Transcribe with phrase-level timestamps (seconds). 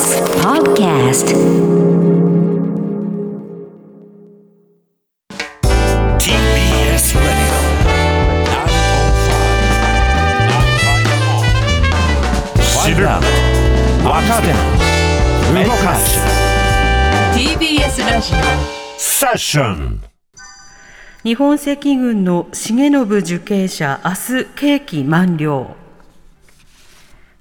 [0.00, 1.28] TBS Podcast.
[6.18, 7.52] TBS Radio
[12.82, 13.04] 知る
[14.02, 14.48] 若手
[15.64, 16.18] 動かす
[17.34, 18.32] TBS ラジ
[18.96, 20.00] セッション
[21.24, 25.76] 日本赤軍の重信受刑者明日刑期満了。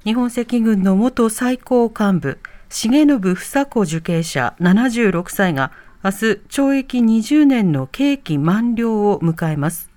[0.06, 5.72] 日本赤軍の元最高幹部重信房子受刑者76歳が
[6.04, 6.18] 明日
[6.50, 9.90] 懲役20年の刑期満了を迎えます。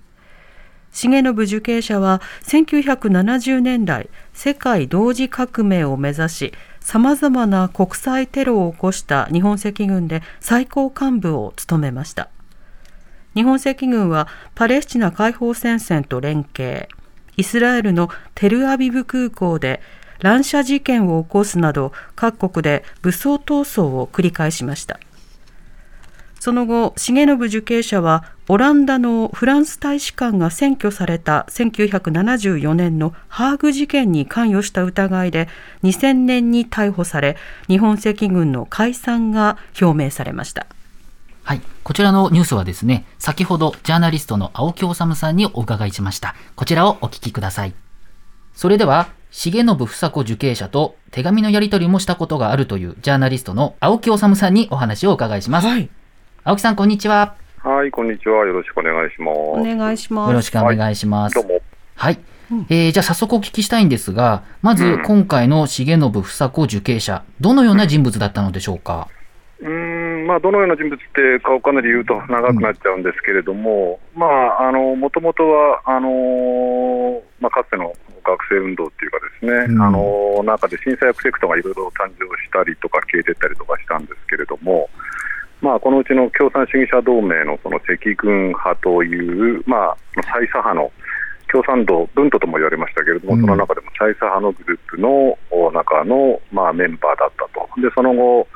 [0.91, 12.29] 重信受刑者は1970年代世界同時革命を目指しさまざまな国際テロを起こした日本赤軍で最高幹部を務めました。
[13.35, 16.89] 日本赤軍はパレスチナ解放戦線と連携。
[17.37, 19.81] イスラエルのテルアビブ空港で
[20.23, 24.99] 乱射事件を起こすなど各国で武装闘争を繰り返しました
[26.39, 35.47] その後重信受刑者はオランダのフランス大使館が占拠された1974年のハーグ事件に関与した疑いで
[35.83, 40.67] 2000年に逮捕され日本赤軍の解散が表明されました
[41.43, 41.61] はい。
[41.83, 46.35] こちらのニュースはですね、先ほどジャーナリストの青木治さんにお伺いしました。
[46.55, 47.73] こちらをお聞きください。
[48.55, 55.67] それでは、重信房子受刑者と手紙のやり取りもしたことがあるというジャーナリストの青木治さんにお話をお伺いします。
[55.67, 55.89] はい
[56.43, 57.33] 青木さん、こんにちは。
[57.57, 58.45] はい、こんにちは。
[58.45, 59.37] よろしくお願いします。
[59.37, 61.35] お願いしますよろしくお願いします。
[61.35, 61.61] どうも。
[61.95, 62.19] はい。
[62.69, 69.07] えーじゃあ早速お聞きしたいんですが、まずうん今回の重信房子受刑者、どのような人物だったのでしょうか？
[69.61, 69.69] うー
[70.23, 84.89] ん、まあ、どのような人物って顔かなり言うと長くなっちゃうんですけれども、まあ、あの、もともとは、あのまあ、かつての学生運動っていうかですね、うんあの中で震災薬セクトがいろいろ誕生したりとか消えてったりとかしたんですけれども、
[85.61, 89.97] まあ、このうちの共産主義者同盟のその赤軍派という、まあ、
[90.33, 90.91] 最左派の
[91.47, 97.69] 共産党、文都とも言われましたけれども、うんその中でも最左派のグループのお中の、まあ、メンバーだったと。
[97.79, 98.47] でその後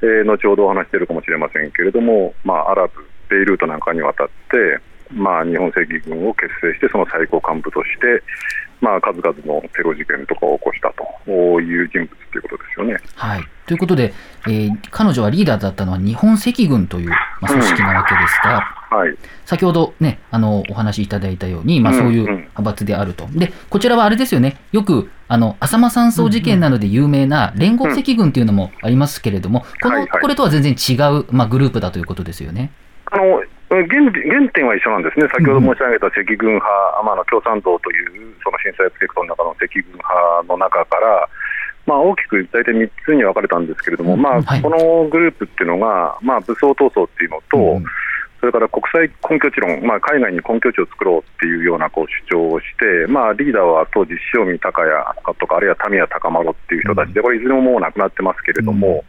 [0.00, 4.80] えー後ほどお話しているかもしれませんけれども、まあ、アラブ、ベイルートなんかに渡って、
[5.12, 8.22] まあ、日本赤軍を結成して、その最高幹部として、
[8.80, 10.92] まあ、数々のテロ事件とかを起こした
[11.26, 12.96] という人物ということですよね。
[13.14, 13.44] はい。
[13.66, 14.14] ということで、
[14.46, 23.28] えー彼女はリーダーだったのは日本赤軍という、まあ、組織なわけですが、はい、先ほどね、あの、お話しいただいたように、まあうんそういううん派閥であると。
[23.32, 32.70] で、こちらはあれですよね、よく、あの、浅間山荘事件などで有名な連合赤軍っていうのもありますけれども、この、はいはいこれとは全然違う、まあグループだということですよね。
[33.10, 36.64] あの原原点は一緒なんですね、先ほど申し上げた赤軍派、
[37.04, 41.28] まあ、あの共産党というその震災プロジェクトの中の赤軍派の中から、
[41.84, 44.62] まあ、大きく大体3つに分かれたんですけれども、まあはい。
[44.62, 47.84] このグループっていうのが、まあ、武装闘争っていうのと、うん。
[48.40, 59.04] それから国際根拠地論、まあ、海外に根拠地を作ろうっていうようなこう主張をして、まあ、リーダーは当時、塩見隆也とか、あるいは民谷高丸っていう人たちで、これ、いずれももう亡くなってますけれども、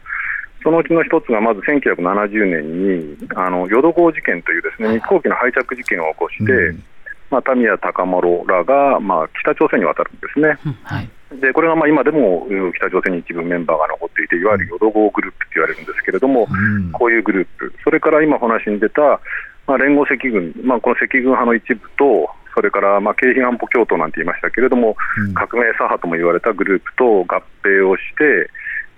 [0.63, 6.83] そのうちの一つがまず1970年に、あの淀号事件というですね日航機のハイジャック事件を起こして、うん。
[7.29, 10.57] まあ、民谷高丸らが、まあ、北朝鮮に渡るんですね。
[10.83, 11.09] はい。
[11.41, 16.91] でこれがまあ今でもうん北朝鮮に一部メンバーが残っていて、いわゆる淀号グループと言われるんですけれども、うん。
[16.91, 19.21] こういうグループ、それから今お話に出た、
[19.67, 25.33] まあ、連合赤軍、まあ、この赤軍派の一部と、それからまあ京浜安保共闘なんて言いましたけれども、うん。
[25.35, 28.49] 革命左派とも言われたグループと合併をして、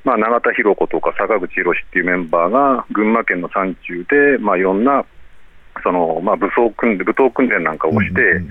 [0.04, 5.06] まあ、永田博子とか坂口博っていうメンバーが群馬県の山中で、まあ、いろんな
[5.84, 8.50] その、まあ、武装訓練武闘訓練なんかをして、うん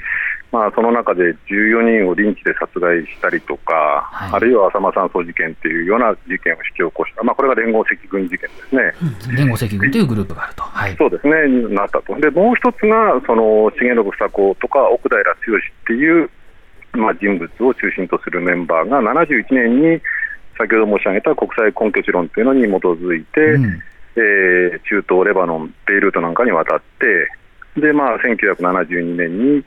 [0.52, 3.74] まあ、その中で14人をリンチで殺害したりとか、
[4.10, 9.36] はいあるいは浅間山荘事件っていうような事件を引き起こした、まあ、これが連合赤軍事件ですね。
[9.36, 10.62] 連合赤軍というグループがあると。
[10.62, 10.96] はい。
[10.96, 11.34] そうですね、
[11.74, 12.14] なったと。
[12.20, 16.30] で、もう一つが、その、重信房子とか奥平剛っていう、
[16.92, 20.00] まあ、人物を中心とするメンバーが、71年に、
[20.60, 23.80] 先ほど申し上げた国際根拠地論というのに基づいて、うん。
[24.16, 29.64] えー中東、レバノン、ベイルートなんかに渡って、で、まあ、1972年に、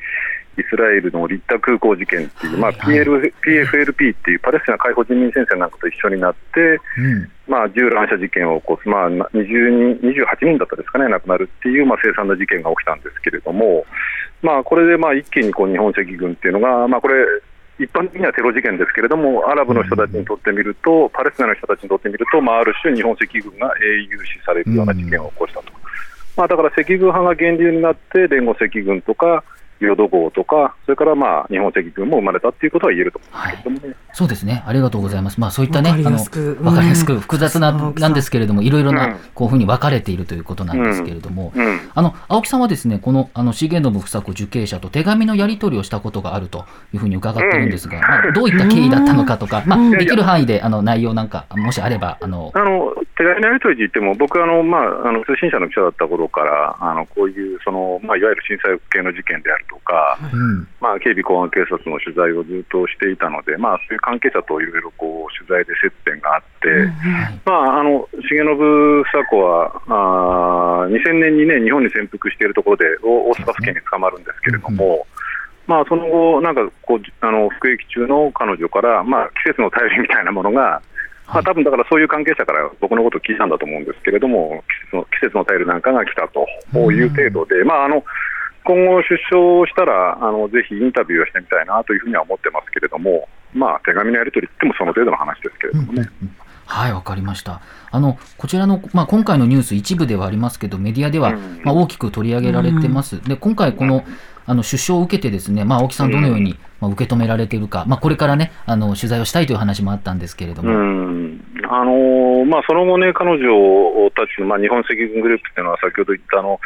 [0.55, 7.31] イスラエルのリッタ空港事件っていう、まあ、はいはい PL PFLP っていうパレスチナ解放人民戦線なんかと一緒になって、うん。
[7.47, 13.85] まあ、銃乱射事件を起こす、まあ、な20人28人だったですかね、亡くなるっていう、まあ、凄惨な事件が起きたんですけれども、
[14.43, 17.15] まあ、これでまあ一気にこう日本赤軍っていうのが、まあ、これ、
[17.79, 25.65] 一般的にはテロ事件ですけれども、アラブの人たちにとってみると、パレスチナの人たちにとってみると、まあ、ある種、日本赤軍が英雄視されるような事件を起こしたと。
[26.37, 29.43] まあ、だから赤軍派が源流になって、連合赤軍とか、
[29.83, 33.95] イ淀号とか、それからまあ日本赤軍も生まれたっていうことは言えると思うんですけどもね。
[34.13, 34.63] そうですね。
[34.67, 35.39] ありがとうございます。
[35.39, 36.57] まあそういったね、わかりやすく。
[36.61, 37.19] あのわかりやすくうん。
[37.19, 38.95] 複雑な、なんですけれども、いろいろうん。
[38.95, 41.79] な、こういうふうに分かれているということなんですけれども、うん。
[41.93, 66.67] あの、青木さんはですね、この、あの、重信房子受刑者と手紙のやり取りをしたことがあるというふうに伺ってるんですが、まあ、どういった経緯だったのかとか、まあ、できる範囲で、あの、内容なんか、もしあれば、あの、あの手紙のやり取りで言っても、僕はあの、まあ、あの通信社の記者だった頃から、あのこういうその、まあ、いわゆる震災系の事件であるとか、うん、まあ、警備公安警察の取材をずっとしていたので、まあ、そういう関係者といろいろこう取材で接点があって、
[67.45, 75.07] まあ、あの重信房子はあー2000年に、ね、日本に潜伏しているところでお大阪府警に捕まるんですけれども、
[75.65, 80.81] まあ、その後、なんかこうあの服役中の彼女から、まあ、季節の便りみたいなものが、
[81.27, 86.45] まあ多分だからそういう関係者から僕のことを聞いたんだと思うんですけれども、季節の季節の便りなんかが来たと
[86.91, 88.03] いう程度で、まあ、あの
[88.65, 96.09] 今後、出所したらあのぜひインタビューをしてみたいなというふうには思ってますけれども、まあ、手紙のやり取りってもその程度の話ですけれどもね。
[96.65, 97.61] はい、わかりました。
[97.91, 103.21] あの、こちらの、まあ、今回のニュース一部ではありますけど、メディアでは、うんまあ、大きく取り上げられてます。
[103.21, 104.03] で、今回この、
[104.45, 110.71] あの、出所を受けてですね、まあ、青木さんどのように、まあ、受け止められているか、まあ、これからね、あの、取材をしたいという話もあったんですけれどうも。
[110.71, 111.39] ん
[111.69, 116.59] あのーまあ、その後ね、彼女たちの、まあ、日本赤軍グループっていうのは、先ほど言ったあの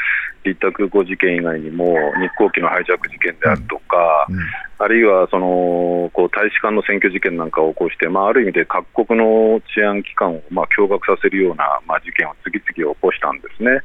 [0.44, 4.38] 立田空港事件以外にも、日航機のハイジャック事件であるとか、うん
[4.80, 13.81] あるいはそのこう大使館の占拠事件なんかを起こして、まあ、ある意味で各国の治安機関をまあ驚愕させるような、まあ、事件を次々起こしたんですね。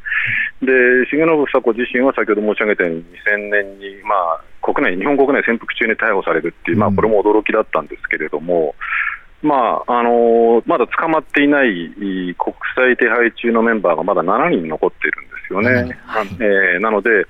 [0.60, 0.68] で、
[1.08, 8.74] 重信房子自身は先ほど申し上げたように、2000年に、まあ、国内、日本国内潜伏中に逮捕されるっていう、まあ、これも驚きだったんですけれども、
[9.42, 11.92] まああのまだ捕まっていない
[12.38, 15.92] 国際手配中のメンバーがまだ7人残っているんですよ7ね。
[15.92, 16.28] 人はい。
[16.38, 17.26] えーなので、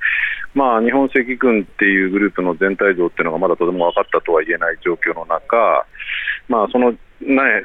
[0.55, 5.87] まあ、日本赤軍っていうグループの全体像っていうのがまだとても分かったとは言えない状況の中、
[6.49, 6.99] まあ、その、ね、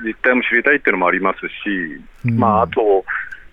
[0.05, 2.37] 実態も知りたいっていうのもありますし、うん。
[2.39, 3.03] まあ、あと、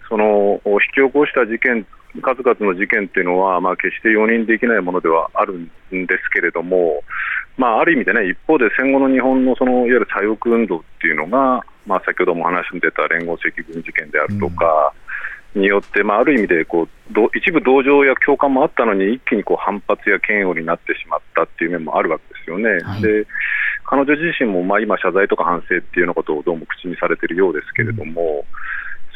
[0.08, 1.84] その引き起こした事件、
[2.22, 5.66] 数々の事件っていうのは、まあ、決して容認できないものではあるん
[6.06, 7.02] ですけれども、
[7.56, 14.92] まあ、ある意味でね、一方で戦後の日本のそのいわゆる左翼運動っていうのが、まあ、先ほども話に出た連合赤軍事件であるとか、
[15.54, 22.80] によって、まあ、ある意味でこうど一部同情や共感もあったのに、一気にこう反発や嫌悪になってしまったっていう面もあるわけですよね。
[22.82, 23.02] はい。
[23.02, 23.26] で
[23.86, 28.44] 彼女自身もまあ今、謝罪とか反省っていうようなことをどうも口にされているようですけれども、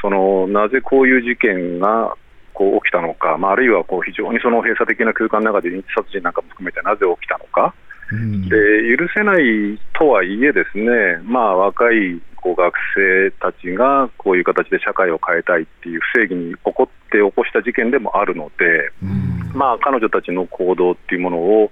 [0.01, 2.15] そのなぜこういう事件が
[2.59, 7.73] こう起きたのか、まあ、あるいはこう非常にその閉鎖的な空間の中で認知殺人なんかも含めてなぜ起きたのか、
[8.11, 8.49] うん。
[8.49, 8.59] で
[8.99, 19.53] 許せないとはいえ、ですね、まあ、若いこう学生たちがこういう形で社会を変えたいっていう不正義に起こって起こした事件でもあるので、うん。
[19.55, 21.71] まあ、彼女たちの行動っていうものを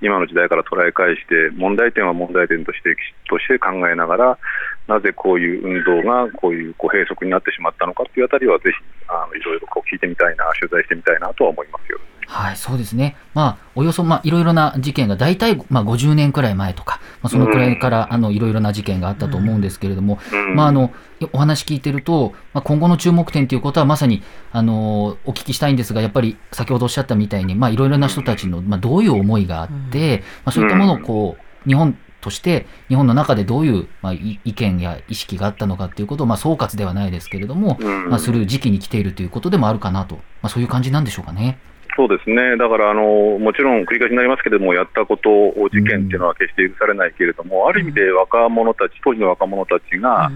[0.00, 2.96] 今の時代から捉え返して、問題点は問題点として
[3.28, 4.38] として考えながら、
[4.86, 8.76] なぜこういう運動がこういうこう閉塞になってしまったのかというあたりは、ぜひ
[9.08, 11.98] あのいろいろこう聞いてみたいな、取材してみたいなとは思いますよ。
[12.26, 13.16] はい、そうですね。
[13.34, 20.54] まあ、およそ、まあ、いろいろな事件が、大体、まあ、50年くらい前とか、まあ、そのくらいから、あの、いろいろな事件があったと思うんですけれども、うん。
[20.54, 20.92] まあ、あの、
[21.32, 24.22] お話聞いてると、まあ、今後の注目点ということは、まさに、
[24.52, 38.08] あの、お聞きしたいんですが、やっぱり、先ほどおっしゃったみたいに、まあ、いろいろな人たちの、まあ、どういう思いがあって、まあ、そういったものを、こう、日本として、日本の中でどういう、まあ、い意見や意識があったのかっていうことを、まあ、総括ではないですけれども、うん。
[38.08, 41.58] まあ、する時期に来ているということでもあるかなと、まあ、そういう感じなんでしょうかね。
[41.96, 50.30] そうですね、だからあのもちろん繰り返しになりますけれども、やったことを事件っていうのは決して許されないけれども、ある意味で若者たち、当時の若者たちが、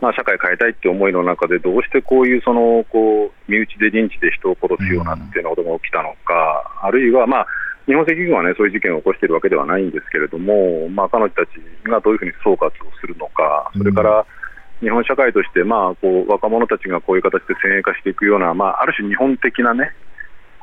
[0.00, 7.46] まあ、社会変えたいって思いの中で、どうしてこういうそのこう身内で認知で人を殺すようなっていうようなことが起きたのか、あるいは、まあ、
[7.86, 11.50] 日本赤軍はね、そういう事件を起こしているわけではないんですけれども、まあ、彼女たち
[11.84, 14.26] がどういうふうに総括をするのか、それから、
[14.80, 19.92] 日本社会として、まあ、こう若者たちがこういう形で先鋭化していくような、まあ、ある種日本的なね、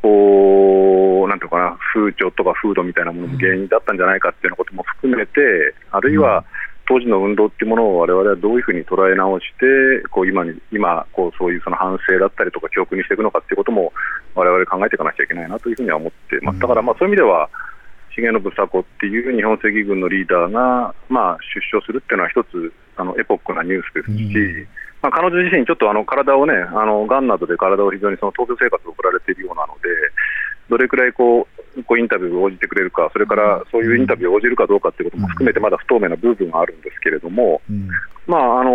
[0.03, 6.43] こう、なんていうのかな、風潮とか風土みたいなものも原因だったんじゃないかっていうようなことも含めて、あるいは
[6.86, 13.93] 当時の運動っていうものを我々はどういうふうに捉え直して、こう今に今こうそういうその反省だったりとか教訓にしていくのかっていうことも
[14.36, 16.60] 我々考えていかなきゃいけないなというふうには思ってます。
[16.60, 17.50] だからまあそういう意味では
[18.15, 24.67] 重信房子っていう日本赤軍のリーダーが、まあ、出所するっていうのは一つあのエポックなニュースですし、
[25.01, 29.89] まあ、彼女自身、ちょっとあの体をね、あのがんなどで体を非常にその闘病生活を送られているようなので、
[30.70, 37.62] どれくらいこうこうインタビューを応じてくれるか、それからそういうインタビューを応じるかどうかっていうことも含めて、まだ不透明な部分があるんですけれども、
[38.27, 38.72] まああの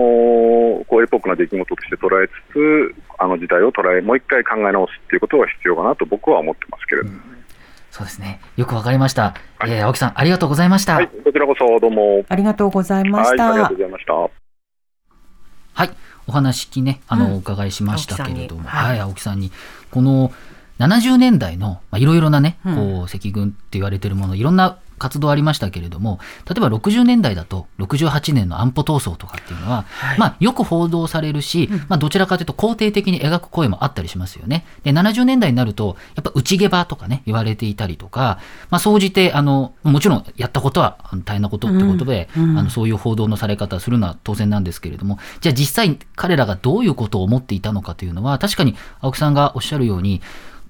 [0.85, 7.11] こうエポックな出来事として捉えつつ、あの時代を捉え、もう一回考え直すっていうことが必要かなと僕は思ってますけれど。
[7.11, 7.38] も。
[7.91, 8.41] そうですね。
[8.57, 9.35] よくわかりました。
[9.65, 10.95] えー青木さん、ありがとうございました。
[10.95, 12.25] はい、こちらこそどうも。
[12.29, 13.53] ありがとうございまはい、した。
[13.53, 14.13] ありがとうございました。
[14.15, 15.91] はい、
[16.27, 19.53] お話きね、あの、うんお伺いしましたけれども、青木さんにはいはい、青木さんに、
[19.91, 20.33] この
[20.79, 30.19] 70年代の、まあ、いろいろなね、うんこう、赤軍って言われてるもの、いろんな活動ありましたけれども、例えば60年代だと、68年の安保闘争とかっていうのは、はい。
[30.19, 34.67] まあ、よく報道されるし、まあ、どちらかというと肯定的に描く声もあったりしますよね。
[34.83, 38.39] で、70年代になると、やっぱ内毛場とかね、言われていたりとか、
[38.71, 42.51] まあ、総じて、あの、もちろんやったことは大変なことってことで、うん。
[42.51, 42.59] うん。
[42.59, 50.21] あの、そういう報道のされ方するのは当然なんですけれども、じゃあ実際彼らがどういうことを思っていたのかというのは、確かに青木さんがおっしゃるように、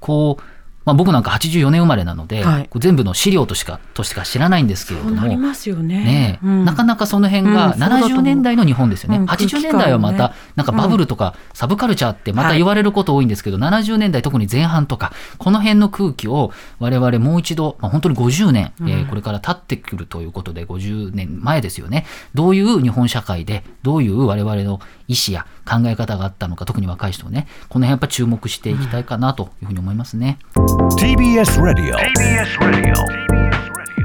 [0.00, 0.57] こう、
[0.88, 2.70] まあ、僕なんか84年生まれなので、はい。
[2.76, 6.02] 全部の資料としかとしか知らないんですけれども、なりますよね。
[6.02, 6.64] ねえうん。
[6.64, 8.18] なかなかその辺がうんそうだと思う。
[8.20, 22.06] 70年代の日本ですよね、うん80年代はまたなんかバブルとかサブカルチャーってまた言われること多いんですけど、70年代特に前半とかこの辺の空気を我々もう一度、まあ、本当に50年、えーこれから経ってくるということで50年前ですよね。
[22.34, 30.38] どういう日本社会でどういう我々の意思や考え方があったのか特に若い人ねこの辺やっぱ注目していきたいかなというふうに思いますね。
[30.78, 31.96] TBS Radio.
[31.96, 32.94] TBS Radio.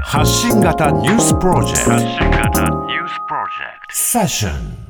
[0.02, 1.90] 発信型ニュースプロジェクト。
[1.92, 3.94] 発信型ニュースプロジェクト。
[3.94, 4.83] セッション